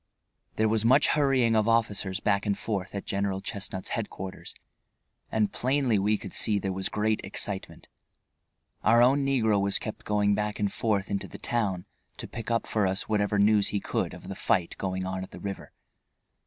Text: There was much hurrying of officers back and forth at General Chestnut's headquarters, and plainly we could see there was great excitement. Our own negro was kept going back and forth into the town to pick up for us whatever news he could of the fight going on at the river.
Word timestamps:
There 0.55 0.67
was 0.67 0.83
much 0.83 1.09
hurrying 1.09 1.55
of 1.55 1.67
officers 1.69 2.19
back 2.19 2.47
and 2.47 2.57
forth 2.57 2.95
at 2.95 3.05
General 3.05 3.39
Chestnut's 3.39 3.89
headquarters, 3.89 4.55
and 5.31 5.53
plainly 5.53 5.99
we 5.99 6.17
could 6.17 6.33
see 6.33 6.57
there 6.57 6.73
was 6.73 6.89
great 6.89 7.21
excitement. 7.23 7.87
Our 8.83 9.03
own 9.03 9.23
negro 9.23 9.61
was 9.61 9.77
kept 9.77 10.03
going 10.03 10.33
back 10.33 10.59
and 10.59 10.73
forth 10.73 11.11
into 11.11 11.27
the 11.27 11.37
town 11.37 11.85
to 12.17 12.27
pick 12.27 12.49
up 12.49 12.65
for 12.65 12.87
us 12.87 13.07
whatever 13.07 13.37
news 13.37 13.67
he 13.67 13.79
could 13.79 14.15
of 14.15 14.27
the 14.27 14.33
fight 14.35 14.73
going 14.79 15.05
on 15.05 15.21
at 15.21 15.29
the 15.29 15.39
river. 15.39 15.71